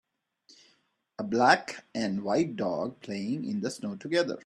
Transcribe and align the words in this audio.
a 1.19 1.23
black 1.23 1.85
and 1.93 2.23
white 2.23 2.55
dog 2.55 2.99
playing 3.01 3.45
in 3.45 3.61
the 3.61 3.69
snow 3.69 3.95
together 3.95 4.39